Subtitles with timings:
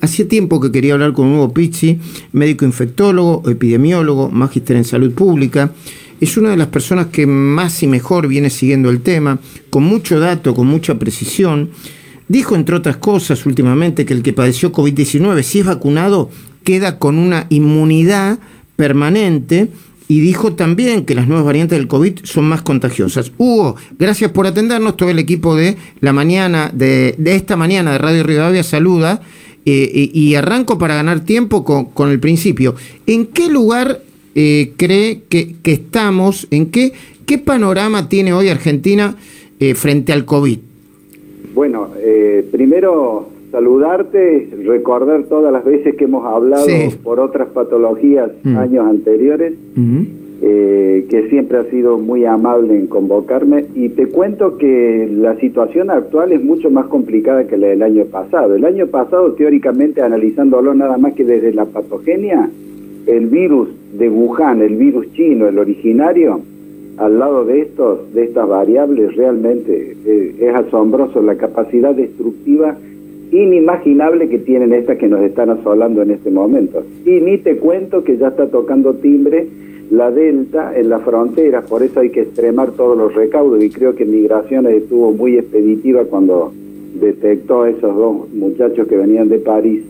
[0.00, 1.98] Hacía tiempo que quería hablar con Hugo Pizzi,
[2.32, 5.72] médico infectólogo, epidemiólogo, magíster en salud pública.
[6.20, 9.38] Es una de las personas que más y mejor viene siguiendo el tema,
[9.70, 11.70] con mucho dato, con mucha precisión.
[12.28, 16.30] Dijo, entre otras cosas, últimamente que el que padeció COVID-19, si es vacunado,
[16.64, 18.38] queda con una inmunidad
[18.76, 19.68] permanente
[20.10, 23.30] y dijo también que las nuevas variantes del COVID son más contagiosas.
[23.38, 24.96] Hugo, gracias por atendernos.
[24.96, 29.22] Todo el equipo de la mañana, de, esta mañana de Radio Rivadavia saluda
[29.66, 32.74] eh, y, arranco para ganar tiempo con, el principio.
[33.06, 34.00] ¿En qué lugar
[34.34, 36.48] eh, cree que, estamos?
[36.50, 36.92] ¿En qué,
[37.26, 39.16] qué panorama tiene hoy Argentina
[39.58, 40.58] eh, frente al COVID?
[41.54, 41.90] Bueno,
[42.50, 46.66] primero saludarte, recordar todas las veces que hemos hablado
[47.02, 48.56] por otras patologías mm.
[48.56, 49.54] años anteriores,
[50.42, 53.66] eh, que siempre ha sido muy amable en convocarme.
[53.74, 58.06] Y te cuento que la situación actual es mucho más complicada que la del año
[58.06, 58.54] pasado.
[58.54, 62.48] El año pasado, teóricamente, analizándolo nada más que desde la patogenia,
[63.06, 63.68] el virus
[63.98, 66.40] de Wuhan, el virus chino, el originario,
[66.96, 72.76] al lado de estos, de estas variables, realmente eh, es asombroso la capacidad destructiva
[73.32, 76.82] inimaginable que tienen estas que nos están asolando en este momento.
[77.04, 79.46] Y ni te cuento que ya está tocando timbre
[79.90, 83.94] la Delta en la frontera, por eso hay que extremar todos los recaudos y creo
[83.94, 86.52] que Migraciones estuvo muy expeditiva cuando
[87.00, 89.82] detectó a esos dos muchachos que venían de París,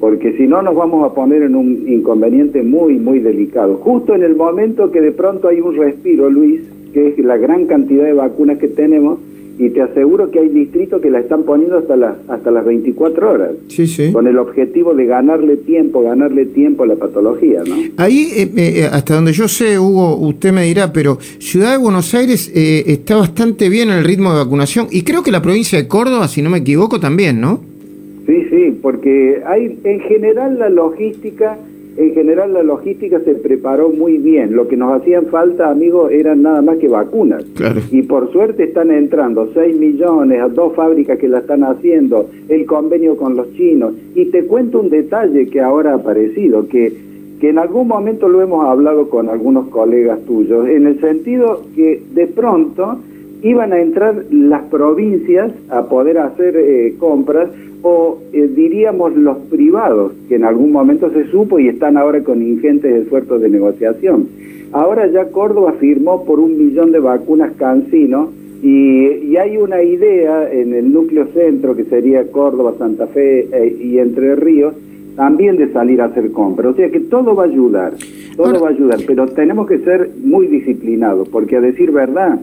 [0.00, 3.76] porque si no nos vamos a poner en un inconveniente muy, muy delicado.
[3.76, 6.62] Justo en el momento que de pronto hay un respiro, Luis,
[6.94, 9.18] que es la gran cantidad de vacunas que tenemos,
[9.58, 13.30] y te aseguro que hay distritos que la están poniendo hasta las hasta las 24
[13.30, 13.50] horas.
[13.68, 14.12] Sí, sí.
[14.12, 17.74] Con el objetivo de ganarle tiempo, ganarle tiempo a la patología, ¿no?
[17.96, 22.14] Ahí, eh, eh, hasta donde yo sé, Hugo, usted me dirá, pero Ciudad de Buenos
[22.14, 25.78] Aires eh, está bastante bien en el ritmo de vacunación y creo que la provincia
[25.78, 27.60] de Córdoba, si no me equivoco, también, ¿no?
[28.26, 31.56] Sí, sí, porque hay en general la logística
[31.96, 34.54] en general la logística se preparó muy bien.
[34.54, 37.44] Lo que nos hacían falta, amigos, eran nada más que vacunas.
[37.90, 42.66] Y por suerte están entrando 6 millones a dos fábricas que la están haciendo, el
[42.66, 43.94] convenio con los chinos.
[44.14, 46.92] Y te cuento un detalle que ahora ha aparecido, que,
[47.40, 52.02] que en algún momento lo hemos hablado con algunos colegas tuyos, en el sentido que
[52.14, 52.98] de pronto
[53.42, 57.48] iban a entrar las provincias a poder hacer eh, compras
[57.82, 62.42] o eh, diríamos los privados, que en algún momento se supo y están ahora con
[62.42, 64.28] ingentes esfuerzos de negociación.
[64.72, 68.32] Ahora ya Córdoba firmó por un millón de vacunas Cancino
[68.62, 73.98] y, hay una idea en el núcleo centro, que sería Córdoba, Santa Fe eh, y
[73.98, 74.74] Entre Ríos,
[75.14, 76.72] también de salir a hacer compras.
[76.72, 77.92] O sea que todo va a ayudar,
[78.36, 82.40] todo va a ayudar, pero tenemos que ser muy disciplinados, porque a decir verdad,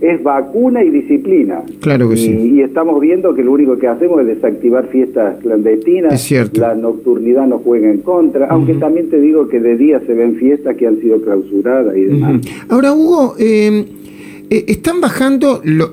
[0.00, 1.62] es vacuna y disciplina.
[1.80, 2.30] Claro que y, sí.
[2.54, 6.14] Y estamos viendo que lo único que hacemos es desactivar fiestas clandestinas.
[6.14, 6.60] Es cierto.
[6.60, 10.36] La nocturnidad nos juega en contra, aunque también te digo que de día se ven
[10.36, 12.40] fiestas que han sido clausuradas y demás.
[12.68, 13.84] Ahora, Hugo, em,
[14.50, 15.90] eh, están bajando los,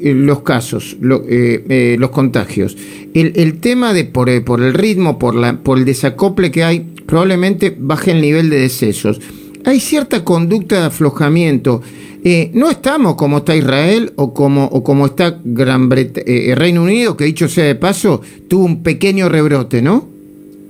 [0.00, 0.96] eh, los casos,
[1.28, 2.76] eh, los contagios.
[3.14, 6.86] El, el tema de por, por el ritmo, por, la, por el desacople que hay,
[7.06, 9.20] probablemente baje el nivel de decesos.
[9.68, 11.82] Hay cierta conducta de aflojamiento.
[12.24, 17.18] Eh, no estamos como está Israel o como, o como está Gran eh, Reino Unido,
[17.18, 20.04] que dicho sea de paso, tuvo un pequeño rebrote, ¿no?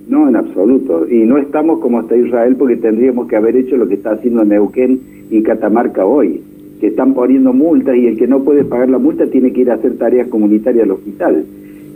[0.09, 1.07] No, en absoluto.
[1.09, 4.45] Y no estamos como está Israel porque tendríamos que haber hecho lo que está haciendo
[4.45, 4.99] Neuquén
[5.31, 6.43] y Catamarca hoy,
[6.81, 9.71] que están poniendo multas y el que no puede pagar la multa tiene que ir
[9.71, 11.45] a hacer tareas comunitarias al hospital.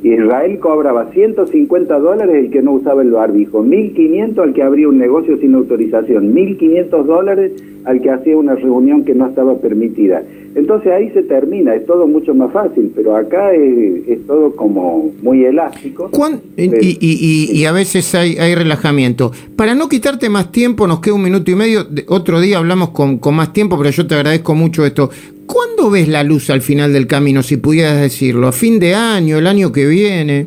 [0.02, 4.98] Israel cobraba 150 dólares el que no usaba el barbijo, 1.500 al que abría un
[4.98, 7.52] negocio sin autorización, 1.500 dólares
[7.84, 10.22] al que hacía una reunión que no estaba permitida.
[10.54, 15.44] Entonces ahí se termina, es todo mucho más fácil, pero acá es, todo como muy
[15.44, 16.10] elástico.
[16.56, 19.32] y, a veces hay, hay, relajamiento.
[19.56, 23.18] Para no quitarte más tiempo, nos queda un minuto y medio, otro día hablamos con,
[23.18, 25.10] con más tiempo, pero yo te agradezco mucho esto.
[25.46, 28.46] ¿Cuándo ves la luz al final del camino, si pudieras decirlo?
[28.46, 30.46] ¿A fin de año, el año que viene?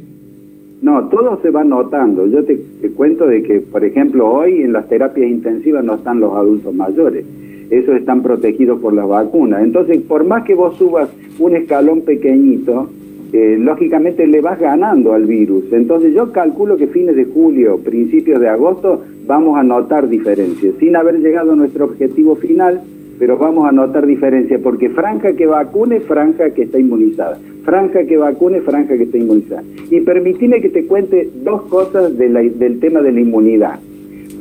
[0.82, 2.28] No, todo se va notando.
[2.28, 2.60] Yo te,
[2.96, 7.26] cuento de que, por ejemplo, hoy en las terapias intensivas no están los adultos mayores.
[7.70, 9.64] Esos están protegidos por las vacunas.
[9.64, 11.10] Entonces, por más que vos subas
[11.40, 12.90] un escalón pequeñito,
[13.34, 15.66] eh, lógicamente le vas ganando al virus.
[15.74, 20.96] Entonces yo calculo que fines de julio, principios de agosto, vamos a notar diferencias, sin
[20.96, 22.82] haber llegado a nuestro objetivo final,
[23.20, 27.38] pero vamos a notar diferencias, porque franja que vacune, franja que está inmunizada.
[27.64, 29.64] Franja que vacune, franja que está inmunizada.
[29.90, 33.80] Y permitime que te cuente dos cosas del tema de la inmunidad.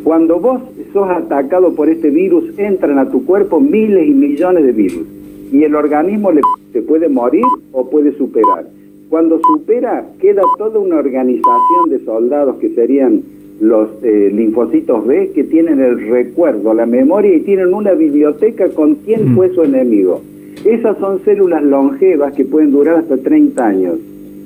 [0.05, 0.61] Cuando vos
[0.93, 5.07] sos atacado por este virus, entran a tu cuerpo miles y millones de virus.
[5.51, 6.43] Y el organismo le,
[6.75, 8.67] se puede morir o puede superar.
[9.09, 13.23] Cuando supera, queda toda una organización de soldados que serían
[13.61, 18.97] los eh, linfocitos B que tienen el recuerdo, la memoria y tienen una biblioteca con
[18.97, 19.37] quién mm.
[19.37, 20.21] fue su enemigo.
[20.67, 23.95] Esas son células longevas que pueden durar hasta 30 años.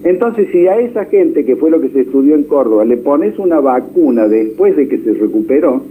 [0.05, 3.39] Entonces, si a esa gente, que fue lo que se estudió en Córdoba, le pones
[3.39, 5.83] una vacuna después de que se recuperó,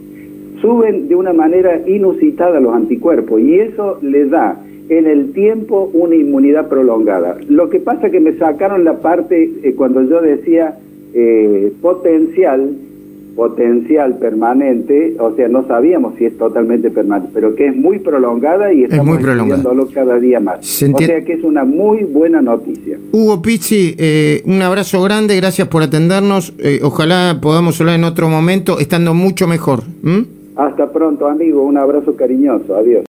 [0.61, 4.59] suben de una manera inusitada los anticuerpos y eso le da
[4.89, 7.37] en el tiempo una inmunidad prolongada.
[7.49, 10.77] Lo que pasa que me sacaron la parte eh, cuando yo decía
[11.13, 12.75] eh, potencial,
[13.37, 18.73] potencial permanente, o sea, no sabíamos si es totalmente permanente, pero que es muy prolongada
[18.73, 20.59] y estamos viéndolo cada día más.
[20.59, 22.97] O sea que es una muy buena noticia.
[23.11, 26.55] Hugo Pizzi, eh, un abrazo grande, gracias por atendernos.
[26.57, 29.83] Eh, ojalá podamos hablar en otro momento, estando mucho mejor.
[30.55, 31.61] Hasta pronto, amigo.
[31.61, 32.75] Un abrazo cariñoso.
[32.75, 33.05] Adiós.